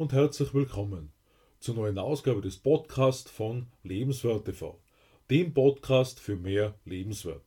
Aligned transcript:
und 0.00 0.14
herzlich 0.14 0.54
willkommen 0.54 1.12
zur 1.58 1.74
neuen 1.74 1.98
Ausgabe 1.98 2.40
des 2.40 2.56
Podcasts 2.56 3.30
von 3.30 3.66
Lebenswert 3.82 4.46
TV, 4.46 4.80
dem 5.28 5.52
Podcast 5.52 6.20
für 6.20 6.36
mehr 6.36 6.74
Lebenswert. 6.86 7.42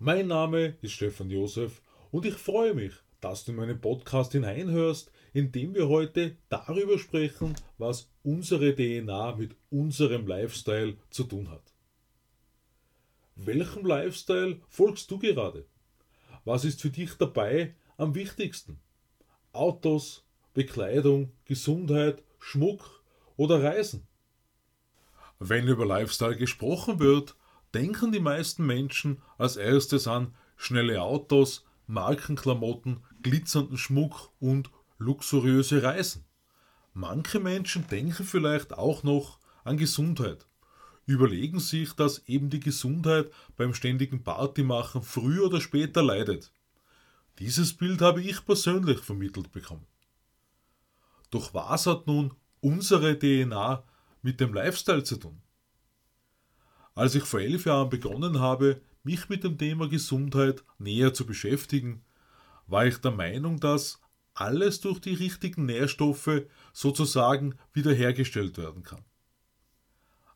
Mein 0.00 0.26
Name 0.26 0.76
ist 0.82 0.94
Stefan 0.94 1.30
Josef 1.30 1.80
und 2.10 2.26
ich 2.26 2.34
freue 2.34 2.74
mich, 2.74 2.94
dass 3.20 3.44
du 3.44 3.52
in 3.52 3.58
meinen 3.58 3.80
Podcast 3.80 4.32
hineinhörst, 4.32 5.12
in 5.32 5.52
dem 5.52 5.72
wir 5.72 5.88
heute 5.88 6.36
darüber 6.48 6.98
sprechen, 6.98 7.54
was 7.78 8.10
unsere 8.24 8.74
DNA 8.74 9.36
mit 9.36 9.54
unserem 9.70 10.26
Lifestyle 10.26 10.96
zu 11.10 11.22
tun 11.22 11.48
hat. 11.48 11.72
Welchem 13.36 13.86
Lifestyle 13.86 14.60
folgst 14.68 15.12
du 15.12 15.20
gerade? 15.20 15.64
Was 16.44 16.64
ist 16.64 16.82
für 16.82 16.90
dich 16.90 17.14
dabei 17.14 17.76
am 17.96 18.16
wichtigsten? 18.16 18.80
Autos, 19.52 20.27
Bekleidung, 20.54 21.32
Gesundheit, 21.44 22.22
Schmuck 22.38 23.02
oder 23.36 23.62
Reisen? 23.62 24.06
Wenn 25.38 25.68
über 25.68 25.86
Lifestyle 25.86 26.36
gesprochen 26.36 26.98
wird, 26.98 27.36
denken 27.74 28.12
die 28.12 28.20
meisten 28.20 28.66
Menschen 28.66 29.22
als 29.36 29.56
erstes 29.56 30.08
an 30.08 30.34
schnelle 30.56 31.02
Autos, 31.02 31.64
Markenklamotten, 31.86 33.04
glitzernden 33.22 33.78
Schmuck 33.78 34.30
und 34.40 34.70
luxuriöse 34.98 35.82
Reisen. 35.82 36.24
Manche 36.92 37.38
Menschen 37.38 37.86
denken 37.86 38.24
vielleicht 38.24 38.72
auch 38.72 39.04
noch 39.04 39.38
an 39.64 39.76
Gesundheit, 39.76 40.46
überlegen 41.06 41.60
sich, 41.60 41.92
dass 41.92 42.26
eben 42.26 42.50
die 42.50 42.60
Gesundheit 42.60 43.30
beim 43.56 43.72
ständigen 43.74 44.24
Partymachen 44.24 45.02
früher 45.02 45.46
oder 45.46 45.60
später 45.60 46.02
leidet. 46.02 46.52
Dieses 47.38 47.72
Bild 47.72 48.00
habe 48.00 48.20
ich 48.20 48.44
persönlich 48.44 48.98
vermittelt 48.98 49.52
bekommen. 49.52 49.86
Doch 51.30 51.54
was 51.54 51.86
hat 51.86 52.06
nun 52.06 52.34
unsere 52.60 53.18
DNA 53.18 53.84
mit 54.22 54.40
dem 54.40 54.54
Lifestyle 54.54 55.04
zu 55.04 55.16
tun? 55.16 55.40
Als 56.94 57.14
ich 57.14 57.24
vor 57.24 57.40
elf 57.40 57.66
Jahren 57.66 57.90
begonnen 57.90 58.40
habe, 58.40 58.80
mich 59.04 59.28
mit 59.28 59.44
dem 59.44 59.56
Thema 59.58 59.88
Gesundheit 59.88 60.64
näher 60.78 61.14
zu 61.14 61.26
beschäftigen, 61.26 62.04
war 62.66 62.86
ich 62.86 62.98
der 62.98 63.12
Meinung, 63.12 63.60
dass 63.60 64.00
alles 64.34 64.80
durch 64.80 65.00
die 65.00 65.14
richtigen 65.14 65.66
Nährstoffe 65.66 66.42
sozusagen 66.72 67.56
wiederhergestellt 67.72 68.58
werden 68.58 68.82
kann. 68.82 69.04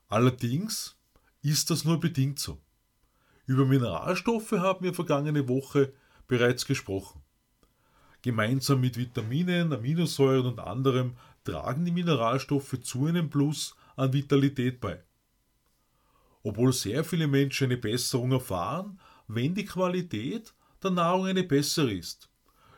Allerdings 0.07 0.97
ist 1.41 1.69
das 1.69 1.85
nur 1.85 1.99
bedingt 1.99 2.39
so. 2.39 2.61
Über 3.45 3.65
Mineralstoffe 3.65 4.51
haben 4.53 4.83
wir 4.83 4.93
vergangene 4.93 5.47
Woche 5.47 5.93
bereits 6.27 6.65
gesprochen. 6.65 7.22
Gemeinsam 8.23 8.79
mit 8.79 8.97
Vitaminen, 8.97 9.73
Aminosäuren 9.73 10.45
und 10.45 10.59
anderem 10.59 11.17
tragen 11.43 11.83
die 11.83 11.91
Mineralstoffe 11.91 12.79
zu 12.81 13.05
einem 13.05 13.29
Plus 13.29 13.75
an 13.97 14.13
Vitalität 14.13 14.79
bei. 14.79 15.03
Obwohl 16.41 16.71
sehr 16.71 17.03
viele 17.03 17.27
Menschen 17.27 17.65
eine 17.65 17.77
Besserung 17.77 18.31
erfahren, 18.31 18.99
wenn 19.27 19.53
die 19.53 19.65
Qualität 19.65 20.53
der 20.81 20.91
Nahrung 20.91 21.25
eine 21.25 21.43
bessere 21.43 21.93
ist, 21.93 22.29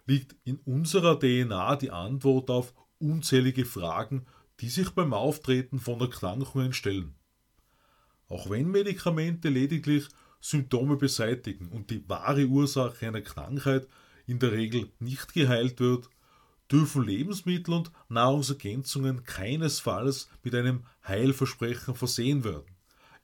liegt 0.07 0.35
in 0.45 0.57
unserer 0.65 1.19
DNA 1.19 1.75
die 1.75 1.91
Antwort 1.91 2.49
auf 2.49 2.73
unzählige 2.97 3.65
Fragen, 3.65 4.25
die 4.59 4.69
sich 4.69 4.89
beim 4.91 5.13
Auftreten 5.13 5.79
von 5.79 5.99
Erkrankungen 6.01 6.73
stellen. 6.73 7.13
Auch 8.29 8.49
wenn 8.49 8.71
Medikamente 8.71 9.49
lediglich 9.49 10.07
Symptome 10.41 10.95
beseitigen 10.95 11.69
und 11.69 11.91
die 11.91 12.07
wahre 12.09 12.45
Ursache 12.45 13.07
einer 13.07 13.21
Krankheit 13.21 13.87
in 14.27 14.39
der 14.39 14.51
Regel 14.51 14.91
nicht 14.99 15.33
geheilt 15.33 15.79
wird, 15.79 16.09
dürfen 16.71 17.03
Lebensmittel 17.03 17.73
und 17.73 17.91
Nahrungsergänzungen 18.09 19.23
keinesfalls 19.23 20.29
mit 20.43 20.55
einem 20.55 20.85
Heilversprechen 21.07 21.95
versehen 21.95 22.43
werden 22.43 22.75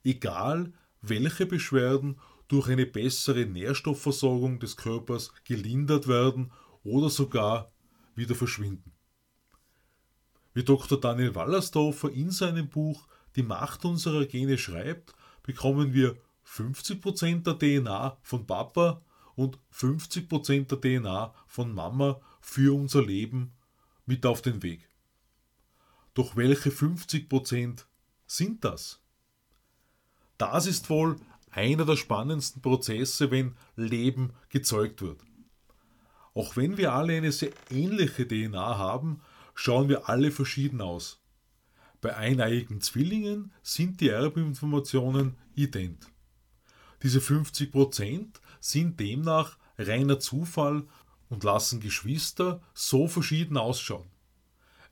egal 0.03 0.73
welche 1.01 1.45
Beschwerden 1.45 2.19
durch 2.47 2.67
eine 2.67 2.85
bessere 2.85 3.45
Nährstoffversorgung 3.45 4.59
des 4.59 4.75
Körpers 4.78 5.34
gelindert 5.45 6.07
werden 6.07 6.51
oder 6.84 7.09
sogar 7.09 7.72
wieder 8.16 8.35
verschwinden. 8.35 8.91
Wie 10.53 10.63
Dr. 10.63 11.00
Daniel 11.00 11.33
Wallersdorfer 11.33 12.12
in 12.12 12.29
seinem 12.29 12.68
Buch 12.68 13.07
Die 13.38 13.44
Macht 13.44 13.85
unserer 13.85 14.25
Gene 14.25 14.57
schreibt, 14.57 15.13
bekommen 15.44 15.94
wir 15.94 16.18
50% 16.45 17.44
der 17.44 17.57
DNA 17.57 18.18
von 18.22 18.45
Papa 18.45 19.01
und 19.36 19.58
50% 19.74 20.68
der 20.75 21.02
DNA 21.02 21.34
von 21.47 21.74
Mama 21.74 22.22
für 22.42 22.75
unser 22.75 23.03
Leben 23.03 23.53
mit 24.06 24.25
auf 24.25 24.42
den 24.42 24.64
Weg. 24.64 24.88
Doch 26.14 26.36
welche 26.36 26.69
50% 26.69 27.86
sind 28.25 28.64
das? 28.66 29.00
Das 30.38 30.66
ist 30.66 30.90
wohl 30.90 31.18
einer 31.52 31.86
der 31.86 31.97
spannendsten 31.97 32.62
Prozesse, 32.62 33.31
wenn 33.31 33.56
Leben 33.75 34.34
gezeugt 34.50 35.02
wird. 35.02 35.22
Auch 36.34 36.56
wenn 36.56 36.78
wir 36.78 36.94
alle 36.94 37.18
eine 37.18 37.31
sehr 37.31 37.52
ähnliche 37.69 38.28
DNA 38.28 38.78
haben, 38.78 39.22
schauen 39.53 39.90
wir 39.90 40.09
alle 40.09 40.31
verschieden 40.31 40.81
aus. 40.81 41.22
Bei 42.00 42.16
eineiigen 42.16 42.81
Zwillingen 42.81 43.52
sind 43.62 44.02
die 44.02 44.09
Erbinformationen 44.09 45.38
ident. 45.53 46.08
Diese 47.03 47.19
50% 47.19 48.28
sind 48.59 49.00
demnach 49.00 49.57
reiner 49.78 50.19
Zufall 50.19 50.88
und 51.29 51.44
lassen 51.44 51.79
Geschwister 51.79 52.62
so 52.73 53.07
verschieden 53.07 53.57
ausschauen. 53.57 54.09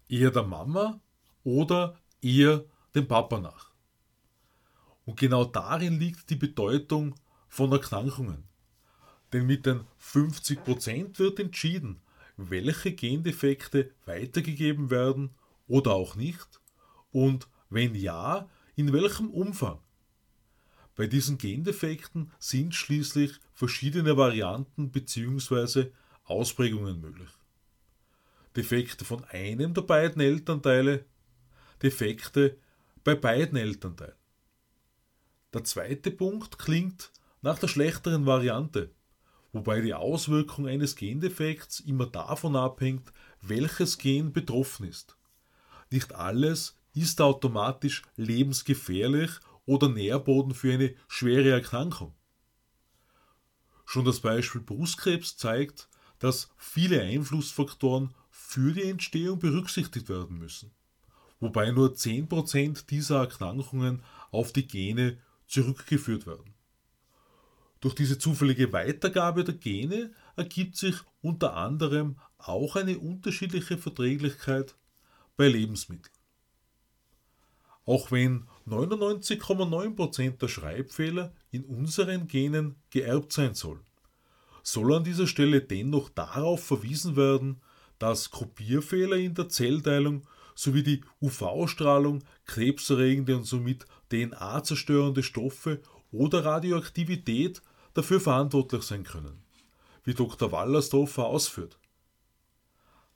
Eher 0.07 0.31
der 0.31 0.43
Mama 0.43 1.01
oder 1.43 1.99
eher 2.21 2.65
dem 2.95 3.07
Papa 3.07 3.39
nach. 3.39 3.71
Und 5.05 5.19
genau 5.19 5.45
darin 5.45 5.99
liegt 5.99 6.29
die 6.29 6.35
Bedeutung 6.35 7.15
von 7.47 7.71
Erkrankungen. 7.71 8.43
Denn 9.33 9.45
mit 9.45 9.65
den 9.65 9.81
50% 10.01 11.19
wird 11.19 11.39
entschieden, 11.39 12.01
welche 12.37 12.93
Gendefekte 12.93 13.91
weitergegeben 14.05 14.89
werden 14.89 15.31
oder 15.67 15.93
auch 15.93 16.15
nicht 16.15 16.59
und 17.11 17.47
wenn 17.69 17.95
ja, 17.95 18.49
in 18.75 18.93
welchem 18.93 19.29
Umfang. 19.29 19.79
Bei 20.99 21.07
diesen 21.07 21.37
Gendefekten 21.37 22.29
sind 22.39 22.75
schließlich 22.75 23.31
verschiedene 23.53 24.17
Varianten 24.17 24.91
bzw. 24.91 25.91
Ausprägungen 26.25 26.99
möglich. 26.99 27.29
Defekte 28.53 29.05
von 29.05 29.23
einem 29.23 29.73
der 29.73 29.83
beiden 29.83 30.21
Elternteile, 30.21 31.05
Defekte 31.81 32.57
bei 33.05 33.15
beiden 33.15 33.57
Elternteilen. 33.57 34.17
Der 35.53 35.63
zweite 35.63 36.11
Punkt 36.11 36.59
klingt 36.59 37.13
nach 37.41 37.57
der 37.57 37.69
schlechteren 37.69 38.25
Variante, 38.25 38.91
wobei 39.53 39.79
die 39.79 39.93
Auswirkung 39.93 40.67
eines 40.67 40.97
Gendefekts 40.97 41.79
immer 41.79 42.07
davon 42.07 42.57
abhängt, 42.57 43.13
welches 43.41 43.99
Gen 43.99 44.33
betroffen 44.33 44.85
ist. 44.85 45.15
Nicht 45.91 46.13
alles 46.13 46.75
ist 46.93 47.21
automatisch 47.21 48.01
lebensgefährlich 48.17 49.31
oder 49.69 49.87
Nährboden 49.87 50.55
für 50.55 50.73
eine 50.73 50.95
schwere 51.07 51.51
Erkrankung. 51.51 52.15
Schon 53.85 54.03
das 54.03 54.19
Beispiel 54.19 54.61
Brustkrebs 54.61 55.37
zeigt, 55.37 55.89
dass 56.17 56.51
viele 56.57 57.03
Einflussfaktoren 57.03 58.15
für 58.31 58.73
die 58.73 58.89
Entstehung 58.89 59.37
berücksichtigt 59.37 60.09
werden 60.09 60.39
müssen, 60.39 60.71
wobei 61.39 61.69
nur 61.69 61.93
10% 61.93 62.87
dieser 62.87 63.19
Erkrankungen 63.19 64.01
auf 64.31 64.51
die 64.53 64.65
Gene 64.65 65.19
zurückgeführt 65.45 66.25
werden. 66.25 66.55
Durch 67.79 67.93
diese 67.93 68.17
zufällige 68.17 68.73
Weitergabe 68.73 69.43
der 69.43 69.53
Gene 69.53 70.11
ergibt 70.35 70.77
sich 70.77 70.95
unter 71.21 71.55
anderem 71.55 72.19
auch 72.39 72.75
eine 72.75 72.97
unterschiedliche 72.97 73.77
Verträglichkeit 73.77 74.75
bei 75.37 75.47
Lebensmitteln. 75.47 76.18
Auch 77.89 78.11
wenn 78.11 78.45
99,9% 78.67 80.37
der 80.37 80.47
Schreibfehler 80.47 81.33
in 81.49 81.65
unseren 81.65 82.27
Genen 82.27 82.75
geerbt 82.91 83.33
sein 83.33 83.55
sollen, 83.55 83.83
soll 84.61 84.93
an 84.93 85.03
dieser 85.03 85.25
Stelle 85.25 85.61
dennoch 85.61 86.09
darauf 86.09 86.63
verwiesen 86.63 87.15
werden, 87.15 87.61
dass 87.97 88.29
Kopierfehler 88.29 89.15
in 89.15 89.33
der 89.33 89.49
Zellteilung 89.49 90.21
sowie 90.53 90.83
die 90.83 91.03
UV-Strahlung 91.19 92.23
krebserregende 92.45 93.35
und 93.35 93.45
somit 93.45 93.87
DNA-zerstörende 94.11 95.23
Stoffe 95.23 95.81
oder 96.11 96.45
Radioaktivität 96.45 97.63
dafür 97.95 98.19
verantwortlich 98.19 98.83
sein 98.83 99.03
können, 99.03 99.41
wie 100.03 100.13
Dr. 100.13 100.51
Wallersdorfer 100.51 101.25
ausführt. 101.25 101.79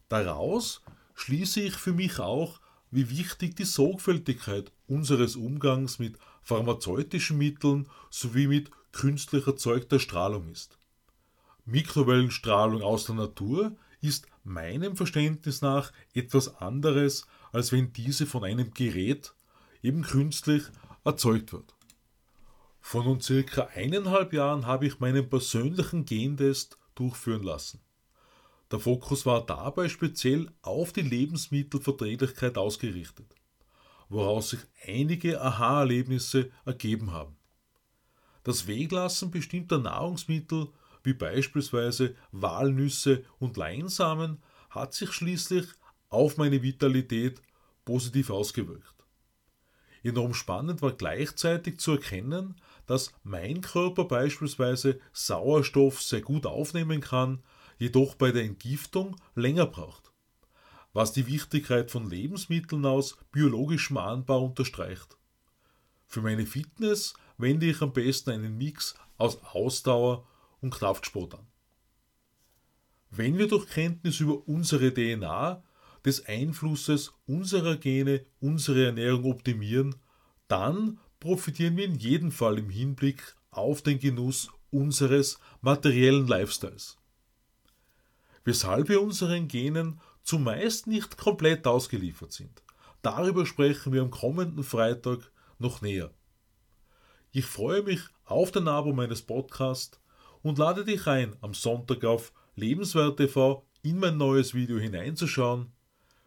Daraus 0.09 0.81
schließe 1.13 1.61
ich 1.61 1.75
für 1.75 1.93
mich 1.93 2.17
auch, 2.17 2.59
wie 2.93 3.09
wichtig 3.09 3.55
die 3.55 3.65
Sorgfältigkeit 3.65 4.71
unseres 4.87 5.35
Umgangs 5.35 5.97
mit 5.97 6.17
pharmazeutischen 6.43 7.37
Mitteln 7.37 7.87
sowie 8.09 8.47
mit 8.47 8.69
künstlich 8.91 9.47
erzeugter 9.47 9.99
Strahlung 9.99 10.49
ist. 10.51 10.77
Mikrowellenstrahlung 11.65 12.81
aus 12.83 13.05
der 13.05 13.15
Natur 13.15 13.75
ist 14.01 14.27
meinem 14.43 14.95
Verständnis 14.95 15.61
nach 15.61 15.91
etwas 16.13 16.57
anderes, 16.57 17.25
als 17.51 17.71
wenn 17.71 17.93
diese 17.93 18.25
von 18.25 18.43
einem 18.43 18.73
Gerät, 18.73 19.33
eben 19.81 20.03
künstlich, 20.03 20.63
erzeugt 21.03 21.53
wird. 21.53 21.73
Vor 22.79 23.05
nun 23.05 23.21
circa 23.21 23.69
eineinhalb 23.73 24.33
Jahren 24.33 24.67
habe 24.67 24.85
ich 24.85 24.99
meinen 24.99 25.29
persönlichen 25.29 26.05
Gentest 26.05 26.77
durchführen 26.95 27.43
lassen. 27.43 27.79
Der 28.73 28.79
Fokus 28.79 29.27
war 29.27 29.45
dabei 29.45 29.87
speziell 29.87 30.49
auf 30.63 30.93
die 30.93 31.03
Lebensmittelverträglichkeit 31.03 32.57
ausgerichtet, 32.57 33.35
woraus 34.09 34.49
sich 34.49 34.61
einige 34.87 35.39
Aha-Erlebnisse 35.39 36.49
ergeben 36.65 37.11
haben. 37.11 37.37
Das 38.43 38.65
Weglassen 38.65 39.29
bestimmter 39.29 39.77
Nahrungsmittel 39.77 40.69
wie 41.03 41.13
beispielsweise 41.13 42.15
Walnüsse 42.31 43.23
und 43.37 43.57
Leinsamen 43.57 44.41
hat 44.71 44.95
sich 44.95 45.11
schließlich 45.11 45.67
auf 46.09 46.37
meine 46.37 46.63
Vitalität 46.63 47.43
positiv 47.85 48.31
ausgewirkt. 48.31 49.05
Enorm 50.01 50.33
spannend 50.33 50.81
war 50.81 50.93
gleichzeitig 50.93 51.79
zu 51.79 51.91
erkennen, 51.91 52.55
dass 52.87 53.13
mein 53.21 53.61
Körper 53.61 54.05
beispielsweise 54.05 54.99
Sauerstoff 55.11 56.01
sehr 56.01 56.21
gut 56.21 56.47
aufnehmen 56.47 57.01
kann, 57.01 57.43
jedoch 57.83 58.15
bei 58.15 58.31
der 58.31 58.43
Entgiftung 58.43 59.17
länger 59.35 59.65
braucht, 59.65 60.13
was 60.93 61.11
die 61.11 61.27
Wichtigkeit 61.27 61.91
von 61.91 62.09
Lebensmitteln 62.09 62.85
aus 62.85 63.17
biologischem 63.33 63.97
Anbau 63.97 64.45
unterstreicht. 64.45 65.17
Für 66.07 66.21
meine 66.21 66.45
Fitness 66.45 67.13
wende 67.37 67.65
ich 67.65 67.81
am 67.81 67.91
besten 67.91 68.29
einen 68.29 68.57
Mix 68.57 68.95
aus 69.17 69.43
Ausdauer 69.43 70.25
und 70.61 70.73
Kraftsport 70.73 71.35
an. 71.35 71.45
Wenn 73.11 73.37
wir 73.37 73.49
durch 73.49 73.67
Kenntnis 73.67 74.21
über 74.21 74.47
unsere 74.47 74.93
DNA 74.93 75.61
des 76.05 76.25
Einflusses 76.25 77.11
unserer 77.27 77.75
Gene 77.75 78.25
unsere 78.39 78.85
Ernährung 78.85 79.25
optimieren, 79.25 79.97
dann 80.47 80.99
profitieren 81.19 81.75
wir 81.75 81.83
in 81.83 81.95
jedem 81.95 82.31
Fall 82.31 82.59
im 82.59 82.69
Hinblick 82.69 83.35
auf 83.51 83.81
den 83.81 83.99
Genuss 83.99 84.49
unseres 84.71 85.37
materiellen 85.61 86.27
Lifestyles. 86.27 86.97
Weshalb 88.43 88.89
wir 88.89 89.01
unseren 89.01 89.47
Genen 89.47 89.99
zumeist 90.23 90.87
nicht 90.87 91.17
komplett 91.17 91.67
ausgeliefert 91.67 92.31
sind. 92.31 92.63
Darüber 93.01 93.45
sprechen 93.45 93.93
wir 93.93 94.01
am 94.01 94.11
kommenden 94.11 94.63
Freitag 94.63 95.31
noch 95.59 95.81
näher. 95.81 96.11
Ich 97.31 97.45
freue 97.45 97.83
mich 97.83 98.01
auf 98.25 98.51
den 98.51 98.67
Abo 98.67 98.93
meines 98.93 99.21
Podcasts 99.21 99.99
und 100.41 100.57
lade 100.57 100.85
dich 100.85 101.07
ein, 101.07 101.35
am 101.41 101.53
Sonntag 101.53 102.05
auf 102.05 102.33
Lebenswert 102.55 103.17
TV 103.17 103.65
in 103.81 103.99
mein 103.99 104.17
neues 104.17 104.53
Video 104.53 104.77
hineinzuschauen 104.77 105.73